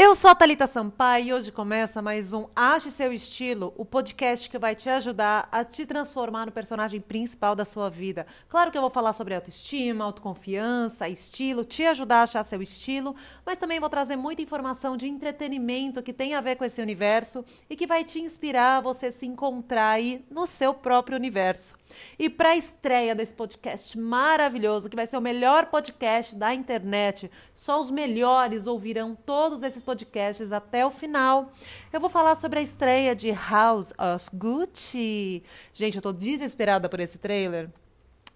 Eu 0.00 0.14
sou 0.14 0.30
a 0.30 0.34
Thalita 0.36 0.64
Sampaio 0.68 1.26
e 1.26 1.32
hoje 1.32 1.50
começa 1.50 2.00
mais 2.00 2.32
um 2.32 2.46
Ache 2.54 2.88
Seu 2.88 3.12
Estilo, 3.12 3.74
o 3.76 3.84
podcast 3.84 4.48
que 4.48 4.56
vai 4.56 4.72
te 4.72 4.88
ajudar 4.88 5.48
a 5.50 5.64
te 5.64 5.84
transformar 5.84 6.46
no 6.46 6.52
personagem 6.52 7.00
principal 7.00 7.56
da 7.56 7.64
sua 7.64 7.90
vida. 7.90 8.24
Claro 8.48 8.70
que 8.70 8.78
eu 8.78 8.80
vou 8.80 8.90
falar 8.90 9.12
sobre 9.12 9.34
autoestima, 9.34 10.04
autoconfiança, 10.04 11.08
estilo, 11.08 11.64
te 11.64 11.84
ajudar 11.84 12.20
a 12.20 12.22
achar 12.22 12.44
seu 12.44 12.62
estilo, 12.62 13.16
mas 13.44 13.58
também 13.58 13.80
vou 13.80 13.88
trazer 13.88 14.14
muita 14.14 14.40
informação 14.40 14.96
de 14.96 15.08
entretenimento 15.08 16.00
que 16.00 16.12
tem 16.12 16.32
a 16.32 16.40
ver 16.40 16.54
com 16.54 16.64
esse 16.64 16.80
universo 16.80 17.44
e 17.68 17.74
que 17.74 17.84
vai 17.84 18.04
te 18.04 18.20
inspirar 18.20 18.76
a 18.76 18.80
você 18.80 19.10
se 19.10 19.26
encontrar 19.26 19.90
aí 19.90 20.24
no 20.30 20.46
seu 20.46 20.72
próprio 20.72 21.16
universo. 21.16 21.74
E 22.16 22.30
para 22.30 22.50
a 22.50 22.56
estreia 22.56 23.16
desse 23.16 23.34
podcast 23.34 23.98
maravilhoso, 23.98 24.88
que 24.88 24.94
vai 24.94 25.08
ser 25.08 25.16
o 25.16 25.20
melhor 25.20 25.66
podcast 25.66 26.36
da 26.36 26.54
internet, 26.54 27.28
só 27.52 27.80
os 27.80 27.90
melhores 27.90 28.68
ouvirão 28.68 29.18
todos 29.26 29.64
esses 29.64 29.87
podcasts 29.88 30.52
até 30.52 30.84
o 30.84 30.90
final. 30.90 31.50
Eu 31.90 31.98
vou 31.98 32.10
falar 32.10 32.34
sobre 32.34 32.58
a 32.58 32.62
estreia 32.62 33.16
de 33.16 33.30
House 33.30 33.94
of 33.98 34.28
Gucci. 34.34 35.42
Gente, 35.72 35.96
eu 35.96 36.02
tô 36.02 36.12
desesperada 36.12 36.90
por 36.90 37.00
esse 37.00 37.16
trailer. 37.16 37.70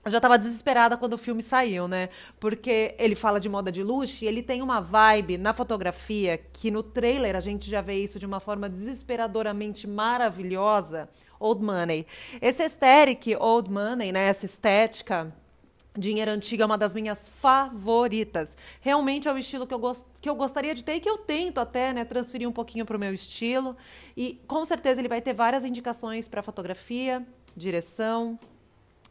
Eu 0.02 0.10
já 0.10 0.16
estava 0.16 0.38
desesperada 0.38 0.96
quando 0.96 1.12
o 1.12 1.18
filme 1.18 1.42
saiu, 1.42 1.86
né? 1.86 2.08
Porque 2.40 2.94
ele 2.98 3.14
fala 3.14 3.38
de 3.38 3.50
moda 3.50 3.70
de 3.70 3.82
luxo 3.82 4.24
e 4.24 4.26
ele 4.26 4.42
tem 4.42 4.62
uma 4.62 4.80
vibe 4.80 5.36
na 5.36 5.52
fotografia 5.52 6.38
que 6.38 6.70
no 6.70 6.82
trailer 6.82 7.36
a 7.36 7.40
gente 7.40 7.68
já 7.68 7.82
vê 7.82 7.96
isso 7.96 8.18
de 8.18 8.24
uma 8.24 8.40
forma 8.40 8.66
desesperadoramente 8.66 9.86
maravilhosa. 9.86 11.06
Old 11.38 11.62
Money. 11.62 12.06
Esse 12.40 12.62
aesthetic 12.62 13.36
Old 13.38 13.70
Money, 13.70 14.10
né? 14.10 14.28
Essa 14.28 14.46
estética 14.46 15.30
Dinheiro 15.96 16.30
antigo 16.30 16.62
é 16.62 16.66
uma 16.66 16.78
das 16.78 16.94
minhas 16.94 17.28
favoritas. 17.28 18.56
Realmente 18.80 19.28
é 19.28 19.32
o 19.32 19.36
estilo 19.36 19.66
que 19.66 19.74
eu, 19.74 19.78
gost... 19.78 20.06
que 20.20 20.28
eu 20.28 20.34
gostaria 20.34 20.74
de 20.74 20.82
ter 20.82 20.94
e 20.94 21.00
que 21.00 21.08
eu 21.08 21.18
tento 21.18 21.58
até 21.58 21.92
né, 21.92 22.04
transferir 22.04 22.48
um 22.48 22.52
pouquinho 22.52 22.86
para 22.86 22.96
o 22.96 23.00
meu 23.00 23.12
estilo. 23.12 23.76
E 24.16 24.40
com 24.46 24.64
certeza 24.64 25.00
ele 25.00 25.08
vai 25.08 25.20
ter 25.20 25.34
várias 25.34 25.64
indicações 25.64 26.28
para 26.28 26.42
fotografia, 26.42 27.26
direção, 27.54 28.38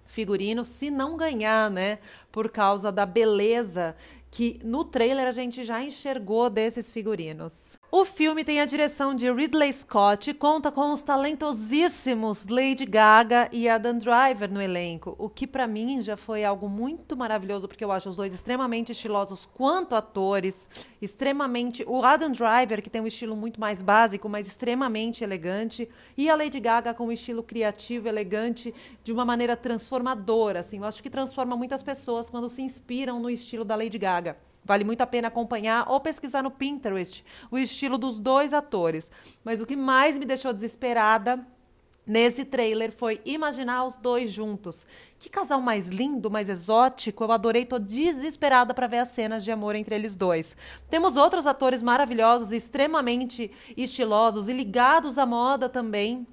figurino, 0.07 0.65
se 0.65 0.89
não 0.89 1.15
ganhar, 1.15 1.69
né? 1.69 1.99
Por 2.31 2.49
causa 2.49 2.91
da 2.91 3.05
beleza 3.05 3.95
que 4.31 4.59
no 4.63 4.83
trailer 4.83 5.27
a 5.27 5.31
gente 5.31 5.63
já 5.63 5.83
enxergou 5.83 6.49
desses 6.49 6.91
figurinos. 6.91 7.77
O 7.93 8.05
filme 8.05 8.45
tem 8.45 8.61
a 8.61 8.65
direção 8.65 9.13
de 9.13 9.29
Ridley 9.29 9.73
Scott 9.73 10.29
e 10.29 10.33
conta 10.33 10.71
com 10.71 10.93
os 10.93 11.03
talentosíssimos 11.03 12.47
Lady 12.47 12.85
Gaga 12.85 13.49
e 13.51 13.67
Adam 13.67 13.97
Driver 13.97 14.49
no 14.49 14.61
elenco, 14.61 15.13
o 15.19 15.27
que 15.27 15.45
para 15.45 15.67
mim 15.67 16.01
já 16.01 16.15
foi 16.15 16.45
algo 16.45 16.69
muito 16.69 17.17
maravilhoso, 17.17 17.67
porque 17.67 17.83
eu 17.83 17.91
acho 17.91 18.07
os 18.07 18.15
dois 18.15 18.33
extremamente 18.33 18.93
estilosos 18.93 19.45
quanto 19.45 19.93
atores, 19.93 20.69
extremamente 21.01 21.83
o 21.85 22.01
Adam 22.01 22.31
Driver 22.31 22.81
que 22.81 22.89
tem 22.89 23.01
um 23.01 23.07
estilo 23.07 23.35
muito 23.35 23.59
mais 23.59 23.81
básico, 23.81 24.29
mas 24.29 24.47
extremamente 24.47 25.21
elegante, 25.21 25.89
e 26.15 26.29
a 26.29 26.35
Lady 26.37 26.61
Gaga 26.61 26.93
com 26.93 27.07
um 27.07 27.11
estilo 27.11 27.43
criativo, 27.43 28.07
elegante, 28.07 28.73
de 29.03 29.11
uma 29.11 29.25
maneira 29.25 29.57
transformadora, 29.57 30.61
assim, 30.61 30.77
eu 30.77 30.85
acho 30.85 31.03
que 31.03 31.09
transforma 31.09 31.57
muitas 31.57 31.83
pessoas 31.83 32.29
quando 32.29 32.49
se 32.49 32.61
inspiram 32.61 33.19
no 33.19 33.29
estilo 33.29 33.65
da 33.65 33.75
Lady 33.75 33.97
Gaga. 33.97 34.37
Vale 34.63 34.83
muito 34.83 35.01
a 35.01 35.07
pena 35.07 35.27
acompanhar 35.27 35.89
ou 35.89 35.99
pesquisar 35.99 36.43
no 36.43 36.51
Pinterest 36.51 37.23
o 37.49 37.57
estilo 37.57 37.97
dos 37.97 38.19
dois 38.19 38.53
atores. 38.53 39.11
Mas 39.43 39.59
o 39.59 39.65
que 39.65 39.75
mais 39.75 40.17
me 40.17 40.25
deixou 40.25 40.53
desesperada 40.53 41.45
nesse 42.05 42.43
trailer 42.43 42.91
foi 42.91 43.21
imaginar 43.25 43.85
os 43.85 43.97
dois 43.97 44.31
juntos. 44.31 44.85
Que 45.17 45.29
casal 45.29 45.61
mais 45.61 45.87
lindo, 45.87 46.29
mais 46.29 46.49
exótico. 46.49 47.23
Eu 47.23 47.31
adorei, 47.31 47.65
tô 47.65 47.79
desesperada 47.79 48.73
para 48.73 48.87
ver 48.87 48.99
as 48.99 49.09
cenas 49.09 49.43
de 49.43 49.51
amor 49.51 49.75
entre 49.75 49.95
eles 49.95 50.15
dois. 50.15 50.55
Temos 50.89 51.15
outros 51.15 51.47
atores 51.47 51.81
maravilhosos, 51.81 52.51
extremamente 52.51 53.51
estilosos 53.75 54.47
e 54.47 54.53
ligados 54.53 55.17
à 55.17 55.25
moda 55.25 55.69
também 55.69 56.27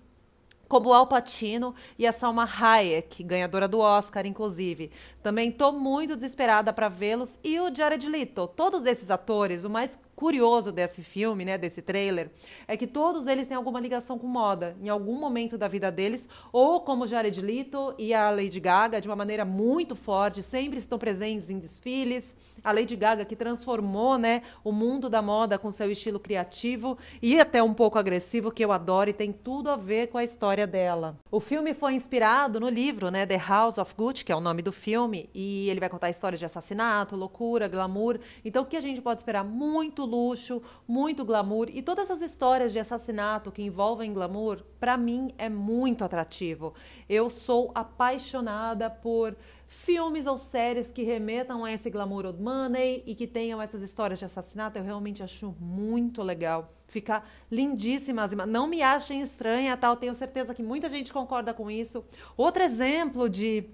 como 0.69 0.93
Al 0.93 1.09
Pacino 1.09 1.75
e 1.99 2.07
a 2.07 2.13
Salma 2.13 2.45
Hayek, 2.45 3.23
ganhadora 3.25 3.67
do 3.67 3.79
Oscar, 3.79 4.27
inclusive. 4.27 4.91
Também 5.23 5.49
estou 5.49 5.73
muito 5.73 6.15
desesperada 6.15 6.73
para 6.73 6.89
vê-los 6.89 7.39
e 7.43 7.59
o 7.59 7.75
Jared 7.75 8.07
Leto. 8.09 8.47
Todos 8.47 8.85
esses 8.85 9.11
atores, 9.11 9.65
o 9.65 9.71
mais 9.71 9.99
curioso 10.19 10.73
desse 10.73 11.01
filme, 11.01 11.45
né, 11.45 11.57
desse 11.57 11.81
trailer, 11.81 12.33
é 12.67 12.77
que 12.77 12.89
todos 12.89 13.29
eles 13.29 13.47
têm 13.47 13.57
alguma 13.57 13.79
ligação 13.79 14.19
com 14.19 14.27
moda, 14.27 14.77
em 14.83 14.89
algum 14.89 15.17
momento 15.17 15.57
da 15.57 15.69
vida 15.69 15.93
deles, 15.93 16.29
ou 16.53 16.81
como 16.81 17.07
Jared 17.07 17.41
Leto 17.41 17.95
e 17.97 18.13
a 18.13 18.29
Lady 18.29 18.59
Gaga, 18.59 19.01
de 19.01 19.07
uma 19.07 19.15
maneira 19.15 19.45
muito 19.45 19.95
forte, 19.95 20.43
sempre 20.43 20.77
estão 20.77 20.99
presentes 20.99 21.51
em 21.51 21.61
desfiles. 21.61 22.35
A 22.65 22.73
Lady 22.73 22.97
Gaga 22.97 23.25
que 23.25 23.37
transformou, 23.37 24.19
né, 24.19 24.43
o 24.65 24.73
mundo 24.73 25.09
da 25.09 25.23
moda 25.23 25.57
com 25.57 25.71
seu 25.71 25.89
estilo 25.89 26.19
criativo 26.19 26.99
e 27.23 27.39
até 27.39 27.63
um 27.63 27.73
pouco 27.73 27.97
agressivo, 27.97 28.51
que 28.51 28.65
eu 28.65 28.73
adoro 28.73 29.11
e 29.11 29.13
tem 29.13 29.33
tudo 29.33 29.71
a 29.71 29.77
ver 29.77 30.09
com 30.09 30.19
a 30.19 30.25
história 30.25 30.67
dela. 30.67 31.17
O 31.31 31.39
filme 31.39 31.75
foi 31.75 31.95
inspirado 31.95 32.59
no 32.59 32.69
livro, 32.69 33.09
né, 33.09 33.25
The 33.25 33.39
House 33.39 33.79
of 33.79 33.95
Gucci, 33.97 34.25
que 34.25 34.33
é 34.33 34.37
o 34.37 34.41
nome 34.41 34.63
do 34.63 34.73
filme, 34.73 35.31
e 35.33 35.71
ele 35.71 35.79
vai 35.79 35.89
contar 35.89 36.11
histórias 36.11 36.41
de 36.41 36.47
assassinato, 36.47 37.15
loucura, 37.15 37.69
glamour. 37.69 38.19
Então 38.45 38.65
o 38.65 38.67
que 38.67 38.77
a 38.77 38.81
gente 38.81 39.01
pode 39.01 39.21
esperar 39.21 39.45
muito 39.45 40.08
luxo, 40.09 40.61
muito 40.87 41.25
glamour 41.25 41.69
e 41.73 41.81
todas 41.83 42.11
essas 42.11 42.23
histórias 42.23 42.73
de 42.73 42.79
assassinato 42.79 43.53
que 43.53 43.63
envolvem 43.63 44.13
glamour, 44.13 44.65
para 44.81 44.97
mim 44.97 45.31
é 45.39 45.49
muito 45.49 46.05
atrativo. 46.05 46.75
Eu 47.09 47.31
sou 47.31 47.71
apaixonada 47.75 48.91
por 48.91 49.37
filmes 49.69 50.27
ou 50.27 50.39
séries 50.39 50.91
que 50.91 51.03
remetam 51.03 51.65
a 51.65 51.73
esse 51.73 51.91
glamour 51.91 52.25
old 52.25 52.43
money 52.43 53.03
e 53.07 53.15
que 53.15 53.27
tenham 53.27 53.61
essas 53.61 53.83
histórias 53.83 54.19
de 54.19 54.25
assassinato. 54.25 54.79
Eu 54.79 54.83
realmente 54.83 55.23
acho 55.23 55.55
muito 55.61 56.23
legal. 56.23 56.73
Fica 56.87 57.23
lindíssimas. 57.53 58.33
Não 58.33 58.67
me 58.67 58.81
achem 58.81 59.21
estranha, 59.21 59.77
tal. 59.77 59.95
Tenho 59.95 60.15
certeza 60.15 60.55
que 60.55 60.63
muita 60.63 60.89
gente 60.89 61.13
concorda 61.13 61.53
com 61.53 61.71
isso. 61.71 62.03
Outro 62.35 62.63
exemplo 62.63 63.29
de 63.29 63.69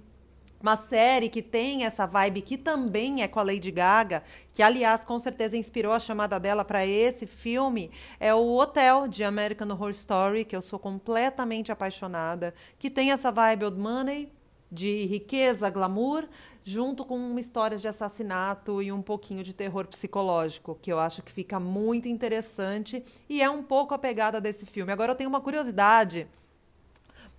uma 0.65 0.77
série 0.77 1.29
que 1.29 1.43
tem 1.43 1.85
essa 1.85 2.07
vibe 2.07 2.41
que 2.41 2.57
também 2.57 3.23
é 3.23 3.29
com 3.29 3.39
a 3.39 3.43
Lady 3.43 3.71
Gaga, 3.71 4.23
que 4.51 4.63
aliás 4.63 5.05
com 5.05 5.19
certeza 5.19 5.59
inspirou 5.59 5.93
a 5.93 5.99
chamada 5.99 6.41
dela 6.41 6.65
para 6.65 6.87
esse 6.87 7.27
filme, 7.27 7.91
é 8.19 8.35
o 8.35 8.57
Hotel 8.57 9.07
de 9.07 9.23
American 9.25 9.69
Horror 9.69 9.91
Story, 9.91 10.43
que 10.43 10.57
eu 10.57 10.63
sou 10.63 10.79
completamente 10.79 11.71
apaixonada, 11.71 12.55
que 12.79 12.89
tem 12.89 13.13
essa 13.13 13.31
vibe 13.31 13.67
old 13.67 13.79
money, 13.79 14.33
de 14.73 15.05
riqueza, 15.05 15.69
glamour, 15.69 16.27
junto 16.65 17.05
com 17.05 17.39
histórias 17.39 17.83
de 17.83 17.89
assassinato 17.89 18.81
e 18.81 18.91
um 18.91 19.03
pouquinho 19.03 19.45
de 19.45 19.53
terror 19.53 19.87
psicológico, 19.87 20.79
que 20.81 20.91
eu 20.91 20.99
acho 20.99 21.23
que 21.23 21.31
fica 21.31 21.61
muito 21.61 22.09
interessante 22.09 23.05
e 23.29 23.43
é 23.43 23.51
um 23.51 23.63
pouco 23.63 23.93
a 23.93 23.99
pegada 23.99 24.41
desse 24.41 24.65
filme. 24.65 24.91
Agora 24.91 25.13
eu 25.13 25.17
tenho 25.17 25.29
uma 25.29 25.43
curiosidade 25.43 26.27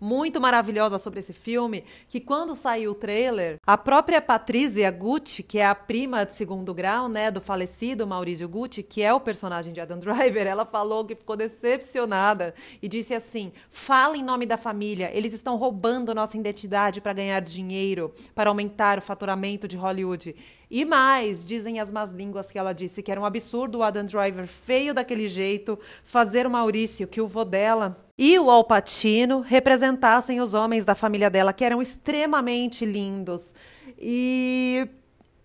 muito 0.06 0.40
maravilhosa 0.40 1.00
sobre 1.00 1.20
esse 1.20 1.34
filme, 1.34 1.84
que 2.08 2.20
quando 2.20 2.56
saiu 2.56 2.92
o 2.92 2.96
trailer, 2.96 3.58
a 3.66 3.76
própria 3.76 4.22
Patrícia 4.22 4.92
Gucci, 4.92 5.42
que 5.42 5.58
é 5.58 5.66
a 5.66 5.74
prima 5.74 6.24
de 6.24 6.36
segundo 6.36 6.76
grau, 6.76 7.10
né, 7.10 7.32
do 7.32 7.42
falecido 7.42 8.06
Maurício 8.06 8.48
Gucci, 8.48 8.84
que 8.84 9.02
é 9.02 9.12
o 9.12 9.20
personagem 9.20 9.74
de 9.74 9.82
Adam 9.82 9.98
Driver, 9.98 10.46
ela 10.46 10.64
falou 10.64 11.04
que 11.04 11.16
ficou 11.16 11.36
decepcionada 11.36 12.54
e 12.84 12.88
disse 12.88 13.16
assim: 13.16 13.52
"Fala 13.68 14.16
em 14.16 14.24
nome 14.24 14.46
da 14.46 14.58
família, 14.58 15.10
eles 15.12 15.34
estão 15.34 15.58
roubando 15.58 16.14
nossa 16.14 16.38
identidade 16.38 17.02
para 17.02 17.14
ganhar 17.14 17.40
dinheiro, 17.40 18.14
para 18.36 18.52
aumentar 18.52 19.00
o 19.00 19.02
faturamento 19.02 19.68
de 19.68 19.76
Hollywood". 19.76 20.36
E 20.78 20.84
mais, 20.84 21.46
dizem 21.46 21.80
as 21.80 21.90
más 21.90 22.12
línguas 22.12 22.52
que 22.52 22.60
ela 22.60 22.74
disse 22.74 23.02
que 23.02 23.10
era 23.10 23.22
um 23.22 23.24
absurdo 23.24 23.78
o 23.78 23.82
Adam 23.84 24.04
Driver 24.04 24.46
feio 24.46 24.94
daquele 24.94 25.30
jeito 25.30 25.80
fazer 26.04 26.46
o 26.46 26.50
Maurício, 26.50 27.08
que 27.08 27.22
o 27.22 27.28
vô 27.30 27.46
dela 27.46 28.06
e 28.18 28.38
o 28.38 28.52
Alpatino 28.52 29.40
representassem 29.40 30.42
os 30.42 30.54
homens 30.54 30.84
da 30.84 30.94
família 30.94 31.30
dela, 31.30 31.54
que 31.54 31.64
eram 31.64 31.82
extremamente 31.82 32.86
lindos. 32.86 33.54
E 33.98 34.86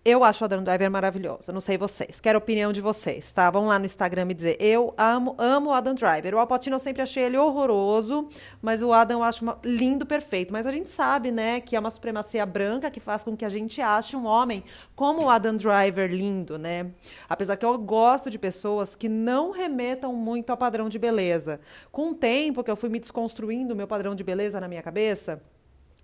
eu 0.03 0.23
acho 0.23 0.43
o 0.43 0.45
Adam 0.45 0.63
Driver 0.63 0.89
maravilhoso. 0.89 1.51
Não 1.51 1.61
sei 1.61 1.77
vocês. 1.77 2.19
Quero 2.19 2.37
a 2.37 2.41
opinião 2.41 2.73
de 2.73 2.81
vocês, 2.81 3.31
tá? 3.31 3.51
Vão 3.51 3.67
lá 3.67 3.77
no 3.77 3.85
Instagram 3.85 4.25
me 4.25 4.33
dizer. 4.33 4.57
Eu 4.59 4.95
amo, 4.97 5.35
amo 5.37 5.69
o 5.69 5.73
Adam 5.73 5.93
Driver. 5.93 6.33
O 6.33 6.39
Alpatino 6.39 6.75
eu 6.75 6.79
sempre 6.79 7.03
achei 7.03 7.23
ele 7.23 7.37
horroroso, 7.37 8.27
mas 8.61 8.81
o 8.81 8.91
Adam 8.91 9.19
eu 9.19 9.23
acho 9.23 9.45
lindo, 9.63 10.03
perfeito. 10.03 10.51
Mas 10.51 10.65
a 10.65 10.71
gente 10.71 10.89
sabe, 10.89 11.29
né, 11.29 11.61
que 11.61 11.75
é 11.75 11.79
uma 11.79 11.91
supremacia 11.91 12.43
branca 12.47 12.89
que 12.89 12.99
faz 12.99 13.21
com 13.21 13.37
que 13.37 13.45
a 13.45 13.49
gente 13.49 13.79
ache 13.79 14.15
um 14.15 14.25
homem 14.25 14.63
como 14.95 15.25
o 15.25 15.29
Adam 15.29 15.55
Driver 15.55 16.09
lindo, 16.11 16.57
né? 16.57 16.87
Apesar 17.29 17.55
que 17.55 17.65
eu 17.65 17.77
gosto 17.77 18.31
de 18.31 18.39
pessoas 18.39 18.95
que 18.95 19.07
não 19.07 19.51
remetam 19.51 20.13
muito 20.13 20.49
ao 20.49 20.57
padrão 20.57 20.89
de 20.89 20.97
beleza. 20.97 21.59
Com 21.91 22.09
o 22.09 22.15
tempo 22.15 22.63
que 22.63 22.71
eu 22.71 22.75
fui 22.75 22.89
me 22.89 22.99
desconstruindo 22.99 23.75
o 23.75 23.77
meu 23.77 23.87
padrão 23.87 24.15
de 24.15 24.23
beleza 24.23 24.59
na 24.59 24.67
minha 24.67 24.81
cabeça, 24.81 25.43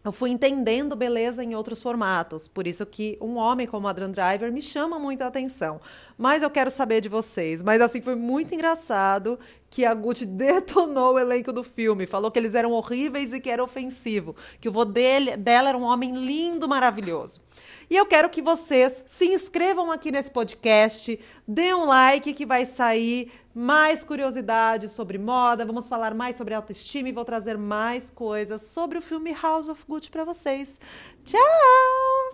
eu 0.08 0.12
fui 0.14 0.30
entendendo 0.30 0.96
beleza 0.96 1.44
em 1.44 1.54
outros 1.54 1.82
formatos. 1.82 2.48
Por 2.48 2.66
isso 2.66 2.86
que 2.86 3.18
um 3.20 3.36
homem 3.36 3.68
como 3.68 3.88
Adrian 3.88 4.10
Driver 4.10 4.52
me 4.52 4.62
chama 4.62 4.98
muita 4.98 5.28
atenção. 5.28 5.82
Mas 6.18 6.42
eu 6.42 6.50
quero 6.50 6.72
saber 6.72 7.02
de 7.02 7.10
vocês. 7.10 7.62
Mas 7.62 7.82
assim, 7.82 8.02
foi 8.02 8.16
muito 8.16 8.56
engraçado 8.56 9.38
que 9.78 9.86
a 9.86 9.94
Gucci 9.94 10.26
detonou 10.26 11.14
o 11.14 11.20
elenco 11.20 11.54
do 11.54 11.64
filme, 11.64 12.08
falou 12.08 12.32
que 12.32 12.40
eles 12.40 12.56
eram 12.56 12.72
horríveis 12.72 13.32
e 13.32 13.40
que 13.40 13.48
era 13.48 13.64
ofensivo, 13.64 14.36
que 14.60 14.68
o 14.68 14.72
vô 14.72 14.84
dele, 14.84 15.38
dela 15.38 15.70
era 15.70 15.78
um 15.78 15.84
homem 15.84 16.26
lindo, 16.26 16.68
maravilhoso. 16.68 17.40
E 17.88 17.96
eu 17.96 18.04
quero 18.04 18.28
que 18.28 18.42
vocês 18.42 19.04
se 19.06 19.26
inscrevam 19.26 19.92
aqui 19.92 20.12
nesse 20.12 20.32
podcast, 20.32 21.20
dê 21.48 21.76
um 21.76 21.86
like 21.86 22.34
que 22.34 22.44
vai 22.44 22.66
sair 22.66 23.32
mais 23.54 24.04
curiosidades 24.04 24.94
sobre 24.94 25.20
moda, 25.20 25.64
vamos 25.64 25.88
falar 25.88 26.16
mais 26.16 26.36
sobre 26.36 26.56
autoestima 26.56 27.10
e 27.10 27.14
vou 27.14 27.24
trazer 27.24 27.56
mais 27.56 28.10
coisas 28.10 28.64
sobre 28.64 28.98
o 28.98 29.02
filme 29.02 29.32
House 29.32 29.68
of 29.68 29.86
Gucci 29.88 30.10
para 30.10 30.26
vocês. 30.26 30.80
Tchau! 31.24 32.28